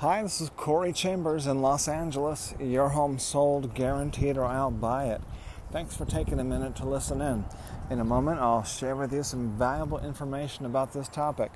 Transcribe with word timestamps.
Hi, 0.00 0.22
this 0.22 0.40
is 0.40 0.48
Corey 0.56 0.94
Chambers 0.94 1.46
in 1.46 1.60
Los 1.60 1.86
Angeles. 1.86 2.54
Your 2.58 2.88
home 2.88 3.18
sold, 3.18 3.74
guaranteed, 3.74 4.38
or 4.38 4.46
I'll 4.46 4.70
buy 4.70 5.08
it. 5.08 5.20
Thanks 5.72 5.94
for 5.94 6.06
taking 6.06 6.40
a 6.40 6.44
minute 6.44 6.74
to 6.76 6.86
listen 6.86 7.20
in. 7.20 7.44
In 7.90 8.00
a 8.00 8.04
moment, 8.04 8.40
I'll 8.40 8.64
share 8.64 8.96
with 8.96 9.12
you 9.12 9.22
some 9.22 9.58
valuable 9.58 9.98
information 9.98 10.64
about 10.64 10.94
this 10.94 11.06
topic. 11.06 11.52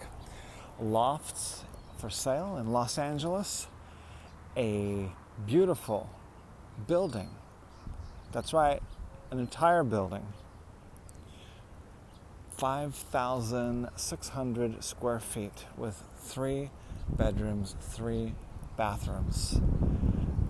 Lofts 0.79 1.65
for 1.97 2.11
sale 2.11 2.59
in 2.59 2.71
Los 2.71 2.99
Angeles, 2.99 3.67
a 4.59 5.09
beautiful 5.47 6.11
building. 6.87 7.31
That's 8.31 8.53
right, 8.53 8.83
an 9.31 9.39
entire 9.39 9.85
building. 9.85 10.27
5,600 12.59 14.85
square 14.85 15.21
feet 15.21 15.65
with 15.79 16.03
three 16.19 16.69
bedrooms, 17.09 17.77
three 17.81 18.35
bathrooms. 18.77 19.61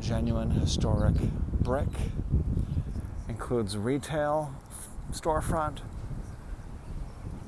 Genuine 0.00 0.50
historic 0.50 1.14
brick. 1.60 1.88
Includes 3.28 3.76
retail, 3.76 4.54
storefront, 5.12 5.78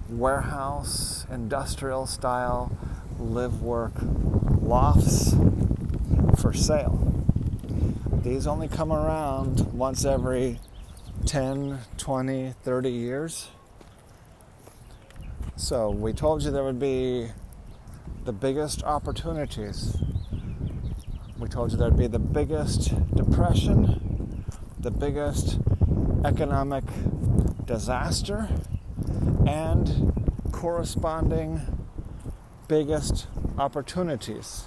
warehouse, 0.08 1.26
industrial 1.30 2.06
style, 2.06 2.76
live 3.18 3.62
work 3.62 3.92
lofts 4.60 5.34
for 6.38 6.52
sale. 6.52 7.02
These 8.22 8.46
only 8.46 8.68
come 8.68 8.92
around 8.92 9.72
once 9.72 10.04
every 10.04 10.58
10, 11.26 11.78
20, 11.96 12.54
30 12.62 12.90
years. 12.90 13.48
So 15.56 15.90
we 15.90 16.12
told 16.12 16.42
you 16.42 16.50
there 16.50 16.64
would 16.64 16.80
be 16.80 17.28
the 18.26 18.32
biggest 18.32 18.82
opportunities. 18.82 19.96
We 21.38 21.48
told 21.48 21.70
you 21.70 21.78
there'd 21.78 21.96
be 21.96 22.08
the 22.08 22.18
biggest 22.18 22.92
depression, 23.14 24.44
the 24.80 24.90
biggest 24.90 25.60
economic 26.24 26.82
disaster, 27.66 28.48
and 29.46 30.12
corresponding 30.50 31.60
biggest 32.66 33.28
opportunities. 33.58 34.64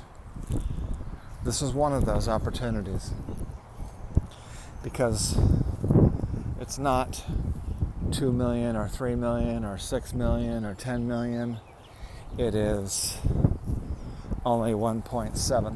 This 1.44 1.62
is 1.62 1.73
one 1.73 1.91
of 1.91 2.06
those 2.06 2.30
opportunities 2.30 3.12
because 4.84 5.38
it's 6.62 6.78
not 6.78 7.25
2 8.12 8.31
million 8.31 8.78
or 8.78 8.88
3 8.88 9.16
million 9.16 9.66
or 9.66 9.78
6 9.78 10.14
million 10.14 10.64
or 10.64 10.75
10 10.75 11.06
million. 11.06 11.58
It 12.38 12.56
is 12.56 13.17
only 14.45 14.72
1.7. 14.72 15.76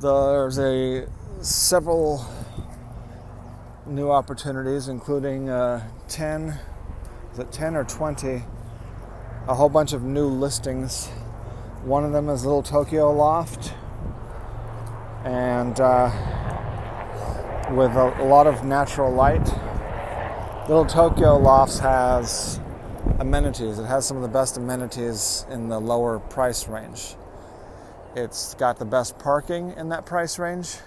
There's 0.00 0.58
a 0.58 1.06
several 1.42 2.24
new 3.84 4.10
opportunities, 4.10 4.88
including 4.88 5.50
uh, 5.50 5.86
10, 6.08 6.58
is 7.34 7.38
it 7.38 7.52
10 7.52 7.76
or 7.76 7.84
20, 7.84 8.42
a 9.46 9.54
whole 9.54 9.68
bunch 9.68 9.92
of 9.92 10.02
new 10.02 10.26
listings. 10.26 11.08
One 11.84 12.06
of 12.06 12.12
them 12.12 12.30
is 12.30 12.46
Little 12.46 12.62
Tokyo 12.62 13.12
Loft, 13.12 13.74
and 15.24 15.78
uh, 15.78 16.10
with 17.72 17.94
a, 17.94 18.22
a 18.22 18.24
lot 18.24 18.46
of 18.46 18.64
natural 18.64 19.12
light. 19.12 19.46
Little 20.66 20.86
Tokyo 20.86 21.36
Lofts 21.36 21.78
has 21.80 22.58
amenities. 23.18 23.78
It 23.78 23.84
has 23.84 24.06
some 24.06 24.16
of 24.16 24.22
the 24.22 24.28
best 24.28 24.56
amenities 24.56 25.44
in 25.50 25.68
the 25.68 25.78
lower 25.78 26.20
price 26.20 26.68
range. 26.68 27.16
It's 28.16 28.54
got 28.54 28.80
the 28.80 28.84
best 28.84 29.20
parking 29.20 29.72
in 29.76 29.90
that 29.90 30.04
price 30.04 30.36
range, 30.36 30.78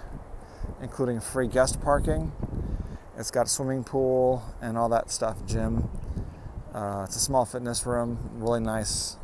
including 0.81 1.21
free 1.21 1.47
guest 1.47 1.79
parking. 1.79 2.33
It's 3.17 3.31
got 3.31 3.47
swimming 3.47 3.85
pool 3.85 4.43
and 4.61 4.77
all 4.77 4.89
that 4.89 5.09
stuff, 5.09 5.37
gym. 5.45 5.89
Uh, 6.73 7.05
it's 7.07 7.15
a 7.15 7.21
small 7.21 7.45
fitness 7.45 7.85
room, 7.85 8.17
really 8.33 8.59
nice, 8.59 9.15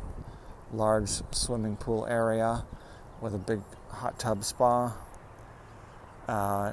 large 0.72 1.10
swimming 1.30 1.76
pool 1.76 2.06
area 2.06 2.64
with 3.20 3.34
a 3.34 3.38
big 3.38 3.60
hot 3.90 4.18
tub 4.18 4.44
spa. 4.44 4.96
Uh, 6.26 6.72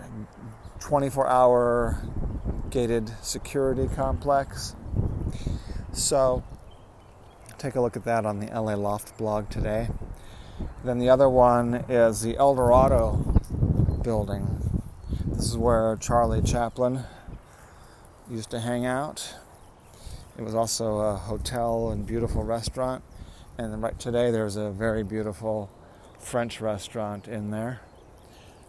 24 0.79 1.27
hour 1.27 2.01
gated 2.69 3.11
security 3.21 3.89
complex. 3.93 4.77
So, 5.91 6.45
take 7.57 7.75
a 7.75 7.81
look 7.81 7.97
at 7.97 8.05
that 8.05 8.25
on 8.25 8.39
the 8.39 8.45
LA 8.45 8.75
Loft 8.75 9.17
blog 9.17 9.49
today. 9.49 9.89
Then 10.83 10.99
the 10.99 11.09
other 11.09 11.29
one 11.29 11.85
is 11.89 12.21
the 12.21 12.37
El 12.37 12.55
Dorado 12.55 13.41
building. 14.03 14.81
This 15.25 15.47
is 15.47 15.57
where 15.57 15.97
Charlie 15.97 16.41
Chaplin 16.41 17.03
used 18.29 18.49
to 18.51 18.59
hang 18.59 18.85
out. 18.85 19.35
It 20.37 20.43
was 20.43 20.55
also 20.55 20.99
a 20.99 21.15
hotel 21.15 21.89
and 21.89 22.05
beautiful 22.05 22.43
restaurant. 22.43 23.03
And 23.57 23.81
right 23.81 23.99
today 23.99 24.31
there's 24.31 24.55
a 24.55 24.71
very 24.71 25.03
beautiful 25.03 25.69
French 26.19 26.61
restaurant 26.61 27.27
in 27.27 27.51
there 27.51 27.81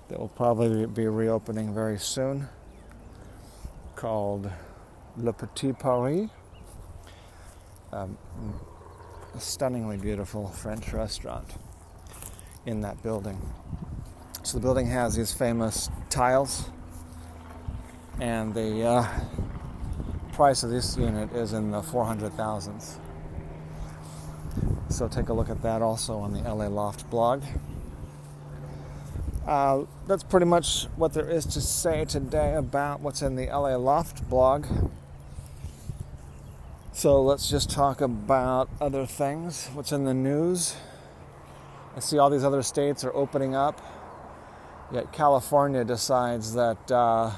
that 0.09 0.19
will 0.19 0.29
probably 0.29 0.87
be 0.87 1.07
reopening 1.07 1.73
very 1.73 1.99
soon 1.99 2.49
called 3.95 4.51
Le 5.17 5.33
Petit 5.33 5.73
Paris. 5.73 6.29
Um, 7.93 8.19
a 9.35 9.41
stunningly 9.41 9.97
beautiful 9.97 10.49
French 10.49 10.93
restaurant 10.93 11.55
in 12.69 12.83
that 12.83 13.03
building. 13.03 13.41
So 14.43 14.59
the 14.59 14.63
building 14.63 14.87
has 14.89 15.17
these 15.17 15.33
famous 15.33 15.89
tiles, 16.11 16.69
and 18.21 18.53
the 18.55 18.85
uh, 18.85 19.09
price 20.33 20.63
of 20.63 20.71
this 20.71 20.97
unit 20.97 21.33
is 21.33 21.55
in 21.55 21.71
the 21.71 21.81
400,000s. 21.81 22.99
So 24.91 25.09
take 25.09 25.31
a 25.31 25.33
look 25.33 25.49
at 25.49 25.63
that 25.63 25.81
also 25.81 26.19
on 26.19 26.35
the 26.35 26.41
LA 26.41 26.67
Loft 26.67 27.09
blog. 27.11 27.43
Uh, 29.47 29.85
that's 30.07 30.23
pretty 30.23 30.47
much 30.47 30.85
what 30.97 31.15
there 31.15 31.29
is 31.29 31.47
to 31.47 31.61
say 31.63 32.05
today 32.05 32.55
about 32.55 33.01
what's 33.01 33.23
in 33.23 33.35
the 33.35 33.47
LA 33.47 33.77
Loft 33.77 34.29
blog. 34.29 34.67
So 36.93 37.23
let's 37.23 37.49
just 37.49 37.71
talk 37.71 38.03
about 38.03 38.69
other 38.79 39.07
things. 39.07 39.69
What's 39.73 39.93
in 39.93 40.05
the 40.05 40.13
news? 40.13 40.75
I 41.97 42.01
see 42.01 42.19
all 42.19 42.31
these 42.31 42.45
other 42.45 42.63
states 42.63 43.05
are 43.05 43.15
opening 43.15 43.55
up. 43.55 43.81
Yet 44.93 45.13
California 45.13 45.85
decides 45.85 46.55
that 46.55 46.91
uh, 46.91 47.31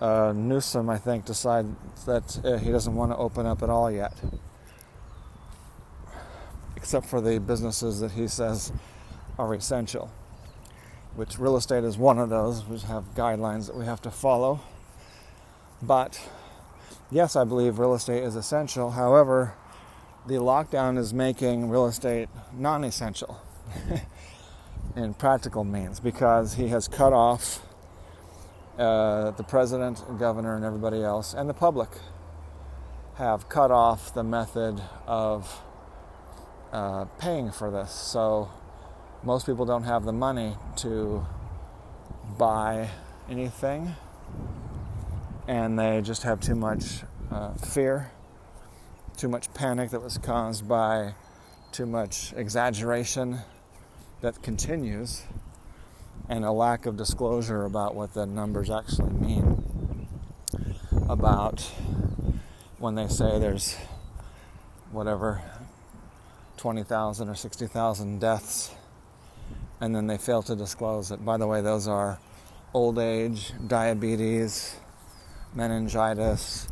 uh, 0.00 0.32
Newsom, 0.34 0.88
I 0.88 0.98
think, 0.98 1.26
decides 1.26 1.68
that 2.06 2.40
uh, 2.44 2.56
he 2.56 2.70
doesn't 2.70 2.94
want 2.94 3.12
to 3.12 3.16
open 3.16 3.46
up 3.46 3.62
at 3.62 3.68
all 3.68 3.90
yet, 3.90 4.14
except 6.76 7.06
for 7.06 7.20
the 7.20 7.38
businesses 7.38 8.00
that 8.00 8.12
he 8.12 8.26
says 8.28 8.72
are 9.38 9.54
essential. 9.54 10.10
Which 11.14 11.38
real 11.38 11.56
estate 11.56 11.84
is 11.84 11.98
one 11.98 12.18
of 12.18 12.30
those. 12.30 12.64
We 12.64 12.78
have 12.80 13.14
guidelines 13.14 13.66
that 13.66 13.76
we 13.76 13.84
have 13.84 14.00
to 14.02 14.10
follow. 14.10 14.60
But 15.82 16.18
yes, 17.10 17.36
I 17.36 17.44
believe 17.44 17.78
real 17.78 17.94
estate 17.94 18.22
is 18.22 18.36
essential. 18.36 18.92
However, 18.92 19.54
the 20.26 20.34
lockdown 20.34 20.98
is 20.98 21.12
making 21.12 21.68
real 21.68 21.86
estate 21.86 22.28
non 22.52 22.84
essential 22.84 23.40
in 24.96 25.14
practical 25.14 25.64
means 25.64 25.98
because 25.98 26.54
he 26.54 26.68
has 26.68 26.86
cut 26.86 27.12
off 27.12 27.60
uh, 28.78 29.32
the 29.32 29.42
president, 29.42 30.02
governor, 30.18 30.54
and 30.54 30.64
everybody 30.64 31.02
else, 31.02 31.34
and 31.34 31.48
the 31.48 31.54
public 31.54 31.88
have 33.16 33.48
cut 33.48 33.70
off 33.70 34.14
the 34.14 34.22
method 34.22 34.80
of 35.06 35.60
uh, 36.72 37.04
paying 37.18 37.50
for 37.50 37.70
this. 37.70 37.90
So 37.90 38.48
most 39.22 39.44
people 39.44 39.66
don't 39.66 39.84
have 39.84 40.04
the 40.04 40.12
money 40.12 40.56
to 40.76 41.26
buy 42.38 42.88
anything, 43.28 43.94
and 45.48 45.78
they 45.78 46.00
just 46.00 46.22
have 46.22 46.40
too 46.40 46.54
much 46.54 47.02
uh, 47.30 47.54
fear 47.54 48.10
too 49.22 49.28
much 49.28 49.54
panic 49.54 49.90
that 49.90 50.02
was 50.02 50.18
caused 50.18 50.66
by 50.66 51.14
too 51.70 51.86
much 51.86 52.32
exaggeration 52.32 53.38
that 54.20 54.42
continues 54.42 55.22
and 56.28 56.44
a 56.44 56.50
lack 56.50 56.86
of 56.86 56.96
disclosure 56.96 57.64
about 57.64 57.94
what 57.94 58.12
the 58.14 58.26
numbers 58.26 58.68
actually 58.68 59.12
mean 59.12 60.08
about 61.08 61.60
when 62.80 62.96
they 62.96 63.06
say 63.06 63.38
there's 63.38 63.76
whatever 64.90 65.40
20,000 66.56 67.28
or 67.28 67.36
60,000 67.36 68.18
deaths 68.18 68.74
and 69.80 69.94
then 69.94 70.08
they 70.08 70.18
fail 70.18 70.42
to 70.42 70.56
disclose 70.56 71.12
it. 71.12 71.24
By 71.24 71.36
the 71.36 71.46
way 71.46 71.60
those 71.60 71.86
are 71.86 72.18
old 72.74 72.98
age 72.98 73.52
diabetes 73.68 74.74
meningitis 75.54 76.66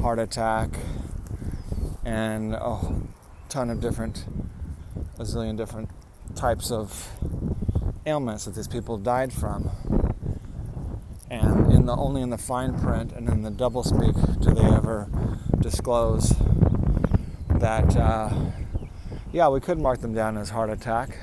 heart 0.00 0.20
attack 0.20 0.70
and 2.06 2.54
a 2.54 2.78
ton 3.48 3.68
of 3.68 3.80
different, 3.80 4.26
a 5.18 5.24
zillion 5.24 5.56
different 5.56 5.90
types 6.36 6.70
of 6.70 7.10
ailments 8.06 8.44
that 8.44 8.54
these 8.54 8.68
people 8.68 8.96
died 8.96 9.32
from. 9.32 9.68
And 11.28 11.72
in 11.72 11.86
the 11.86 11.96
only 11.96 12.22
in 12.22 12.30
the 12.30 12.38
fine 12.38 12.78
print 12.78 13.10
and 13.12 13.28
in 13.28 13.42
the 13.42 13.50
double 13.50 13.82
speak 13.82 14.14
do 14.40 14.54
they 14.54 14.64
ever 14.64 15.08
disclose 15.58 16.32
that, 17.48 17.96
uh, 17.96 18.32
yeah, 19.32 19.48
we 19.48 19.58
could 19.58 19.80
mark 19.80 20.00
them 20.00 20.14
down 20.14 20.38
as 20.38 20.50
heart 20.50 20.70
attack, 20.70 21.18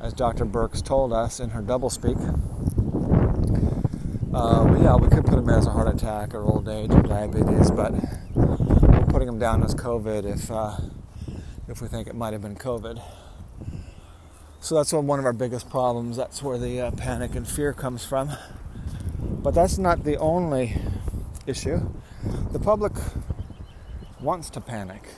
as 0.00 0.12
Dr. 0.12 0.46
Birx 0.46 0.80
told 0.80 1.12
us 1.12 1.40
in 1.40 1.50
her 1.50 1.60
double 1.60 1.90
speak. 1.90 2.16
Uh, 4.32 4.78
yeah, 4.80 4.94
we 4.94 5.08
could 5.08 5.24
put 5.24 5.34
them 5.34 5.48
as 5.48 5.66
a 5.66 5.70
heart 5.70 5.88
attack 5.88 6.34
or 6.34 6.44
old 6.44 6.68
age 6.68 6.92
or 6.92 7.02
diabetes, 7.02 7.72
but 7.72 7.92
putting 9.16 9.28
them 9.28 9.38
down 9.38 9.62
as 9.62 9.74
COVID 9.74 10.30
if 10.30 10.50
uh, 10.50 10.76
if 11.68 11.80
we 11.80 11.88
think 11.88 12.06
it 12.06 12.14
might 12.14 12.34
have 12.34 12.42
been 12.42 12.54
COVID. 12.54 13.02
So 14.60 14.74
that's 14.74 14.92
one 14.92 15.18
of 15.18 15.24
our 15.24 15.32
biggest 15.32 15.70
problems. 15.70 16.18
That's 16.18 16.42
where 16.42 16.58
the 16.58 16.82
uh, 16.82 16.90
panic 16.90 17.34
and 17.34 17.48
fear 17.48 17.72
comes 17.72 18.04
from. 18.04 18.30
But 19.18 19.54
that's 19.54 19.78
not 19.78 20.04
the 20.04 20.18
only 20.18 20.76
issue. 21.46 21.80
The 22.52 22.58
public 22.58 22.92
wants 24.20 24.50
to 24.50 24.60
panic. 24.60 25.08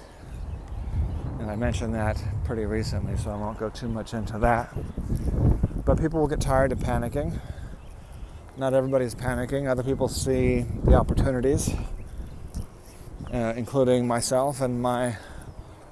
And 1.41 1.51
I 1.51 1.57
mentioned 1.57 1.93
that 1.97 2.23
pretty 2.45 2.67
recently, 2.67 3.17
so 3.17 3.31
I 3.31 3.37
won't 3.37 3.59
go 3.59 3.69
too 3.69 3.89
much 3.89 4.15
into 4.15 4.39
that. 4.39 4.73
But 5.85 6.01
people 6.01 6.21
will 6.21 6.29
get 6.29 6.41
tired 6.41 6.71
of 6.71 6.79
panicking. 6.79 7.41
Not 8.57 8.75
everybody's 8.75 9.17
panicking. 9.17 9.69
Other 9.69 9.83
people 9.83 10.07
see 10.07 10.67
the 10.85 10.95
opportunities 10.95 11.75
uh, 13.33 13.53
including 13.57 14.07
myself 14.07 14.61
and 14.61 14.81
my 14.81 15.17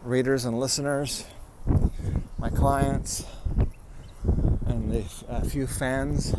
readers 0.02 0.44
and 0.44 0.58
listeners, 0.58 1.24
my 2.38 2.48
clients, 2.48 3.26
and 4.66 4.90
the 4.92 5.48
few 5.48 5.66
fans. 5.66 6.34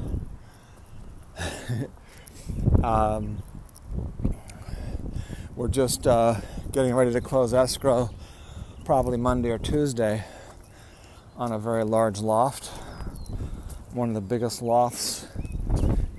um, 2.83 3.43
we're 5.55 5.67
just 5.67 6.07
uh, 6.07 6.35
getting 6.71 6.93
ready 6.93 7.11
to 7.11 7.21
close 7.21 7.53
escrow 7.53 8.09
probably 8.85 9.17
Monday 9.17 9.49
or 9.49 9.57
Tuesday 9.57 10.23
on 11.35 11.51
a 11.51 11.59
very 11.59 11.83
large 11.83 12.19
loft, 12.19 12.67
one 13.91 14.09
of 14.09 14.15
the 14.15 14.21
biggest 14.21 14.61
lofts 14.61 15.27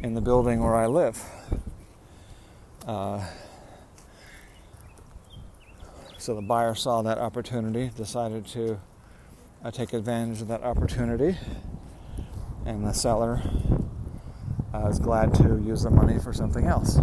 in 0.03 0.15
the 0.15 0.21
building 0.21 0.63
where 0.63 0.77
I 0.77 0.87
live. 0.87 1.21
Uh, 2.87 3.27
so 6.19 6.35
the 6.35 6.43
buyer 6.43 6.75
saw 6.75 7.01
that 7.03 7.19
opportunity, 7.19 7.91
decided 7.97 8.45
to 8.49 8.81
uh, 9.65 9.71
take 9.71 9.93
advantage 9.93 10.43
of 10.43 10.49
that 10.49 10.63
opportunity, 10.63 11.39
and 12.67 12.85
the 12.85 12.93
seller 12.93 13.41
uh, 14.75 14.89
is 14.89 14.99
glad 14.99 15.33
to 15.35 15.63
use 15.65 15.85
the 15.85 15.91
money 15.91 16.19
for 16.19 16.33
something 16.33 16.67
else. 16.67 16.99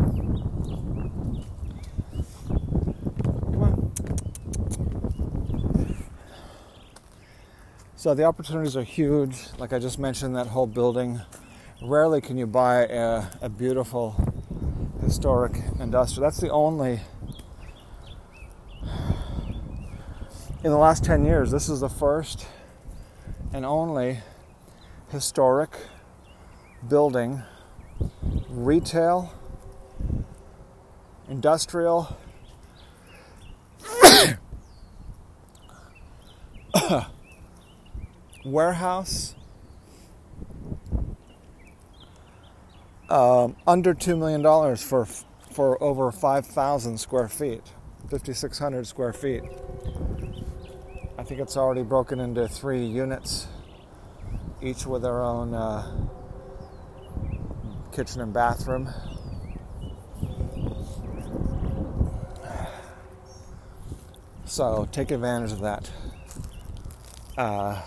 So 7.96 8.14
the 8.14 8.26
opportunities 8.26 8.78
are 8.78 8.84
huge. 8.84 9.48
Like 9.58 9.74
I 9.74 9.80
just 9.80 9.98
mentioned, 9.98 10.36
that 10.36 10.48
whole 10.48 10.68
building. 10.68 11.22
Rarely 11.82 12.22
can 12.22 12.38
you 12.38 12.46
buy 12.46 12.86
a, 12.86 13.24
a 13.42 13.50
beautiful 13.50 14.16
historic 15.02 15.54
industrial. 15.80 16.22
That's 16.22 16.40
the 16.40 16.50
only 16.50 17.00
in 20.66 20.72
the 20.72 20.78
last 20.78 21.04
10 21.04 21.24
years, 21.24 21.52
this 21.52 21.70
is 21.70 21.82
the 21.82 21.90
first 21.90 22.48
and 23.54 23.64
only 23.64 24.18
historic 25.12 25.78
building, 26.90 27.44
retail, 28.50 29.32
industrial, 31.30 32.18
warehouse 38.44 39.36
um, 43.12 43.56
under 43.68 43.94
$2 43.94 44.18
million 44.18 44.42
for, 44.78 45.06
for 45.06 45.84
over 45.84 46.12
5,000 46.12 46.98
square 47.00 47.28
feet, 47.28 47.62
5,600 48.10 48.88
square 48.88 49.14
feet. 49.14 49.44
I 51.26 51.28
think 51.28 51.42
it's 51.42 51.58
already 51.58 51.82
broken 51.82 52.20
into 52.20 52.48
three 52.48 52.86
units, 52.86 53.48
each 54.62 54.86
with 54.86 55.02
their 55.02 55.24
own 55.24 55.56
uh, 55.56 56.08
kitchen 57.92 58.22
and 58.22 58.32
bathroom. 58.32 58.88
So 64.46 64.88
take 64.92 65.10
advantage 65.10 65.52
of 65.52 65.62
that. 65.62 65.90
Uh, 67.36 67.82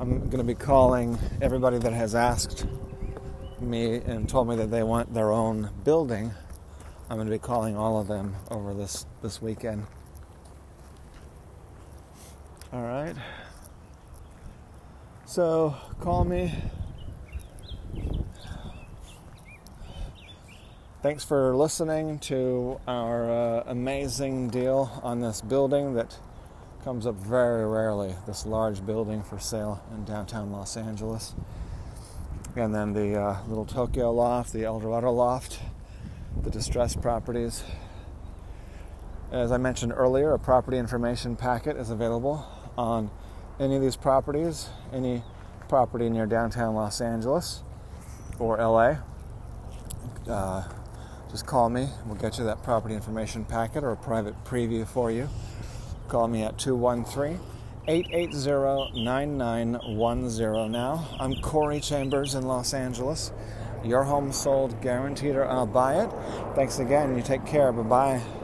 I'm 0.00 0.18
going 0.18 0.38
to 0.38 0.42
be 0.42 0.56
calling 0.56 1.16
everybody 1.40 1.78
that 1.78 1.92
has 1.92 2.16
asked 2.16 2.66
me 3.60 3.98
and 3.98 4.28
told 4.28 4.48
me 4.48 4.56
that 4.56 4.72
they 4.72 4.82
want 4.82 5.14
their 5.14 5.30
own 5.30 5.70
building 5.84 6.32
I'm 7.12 7.18
going 7.18 7.28
to 7.28 7.30
be 7.30 7.38
calling 7.38 7.76
all 7.76 8.00
of 8.00 8.08
them 8.08 8.34
over 8.50 8.72
this, 8.72 9.04
this 9.20 9.42
weekend. 9.42 9.84
All 12.72 12.80
right. 12.80 13.14
So 15.26 15.76
call 16.00 16.24
me. 16.24 16.54
Thanks 21.02 21.22
for 21.22 21.54
listening 21.54 22.18
to 22.20 22.80
our 22.88 23.30
uh, 23.30 23.64
amazing 23.66 24.48
deal 24.48 24.98
on 25.02 25.20
this 25.20 25.42
building 25.42 25.92
that 25.92 26.18
comes 26.82 27.06
up 27.06 27.16
very 27.16 27.66
rarely. 27.66 28.14
This 28.26 28.46
large 28.46 28.86
building 28.86 29.22
for 29.22 29.38
sale 29.38 29.84
in 29.92 30.06
downtown 30.06 30.50
Los 30.50 30.78
Angeles. 30.78 31.34
And 32.56 32.74
then 32.74 32.94
the 32.94 33.20
uh, 33.20 33.36
little 33.48 33.66
Tokyo 33.66 34.10
loft, 34.10 34.54
the 34.54 34.64
El 34.64 34.80
Dorado 34.80 35.12
loft 35.12 35.60
the 36.40 36.50
distressed 36.50 37.02
properties. 37.02 37.64
As 39.30 39.52
I 39.52 39.56
mentioned 39.58 39.92
earlier, 39.94 40.32
a 40.32 40.38
property 40.38 40.78
information 40.78 41.36
packet 41.36 41.76
is 41.76 41.90
available 41.90 42.46
on 42.78 43.10
any 43.60 43.76
of 43.76 43.82
these 43.82 43.96
properties, 43.96 44.68
any 44.92 45.22
property 45.68 46.08
near 46.08 46.26
downtown 46.26 46.74
Los 46.74 47.00
Angeles 47.00 47.62
or 48.38 48.56
LA, 48.58 48.96
uh, 50.28 50.64
just 51.30 51.46
call 51.46 51.68
me. 51.70 51.88
We'll 52.06 52.16
get 52.16 52.38
you 52.38 52.44
that 52.44 52.62
property 52.62 52.94
information 52.94 53.44
packet 53.44 53.84
or 53.84 53.92
a 53.92 53.96
private 53.96 54.44
preview 54.44 54.86
for 54.86 55.10
you. 55.10 55.28
Call 56.08 56.28
me 56.28 56.42
at 56.42 56.58
213 56.58 57.40
880 57.88 59.02
9910 59.02 60.70
now. 60.70 61.08
I'm 61.18 61.34
Corey 61.36 61.80
Chambers 61.80 62.34
in 62.34 62.42
Los 62.42 62.74
Angeles. 62.74 63.32
Your 63.84 64.04
home 64.04 64.32
sold 64.32 64.80
guaranteed 64.80 65.34
or 65.34 65.48
I'll 65.48 65.66
buy 65.66 66.02
it. 66.02 66.10
Thanks 66.54 66.78
again. 66.78 67.16
You 67.16 67.22
take 67.22 67.44
care. 67.44 67.72
Bye 67.72 67.82
bye. 67.82 68.41